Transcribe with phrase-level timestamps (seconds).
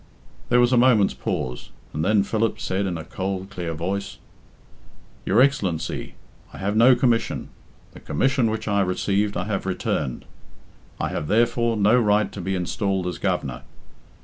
[0.49, 4.17] There was a moment's pause, and then Philip said in a cold clear voice
[5.25, 6.15] "Your Excellency,
[6.51, 7.49] I have no commission.
[7.91, 10.25] The commission which I received I have returned.
[10.99, 13.61] I have, therefore, no right to be installed as Governor.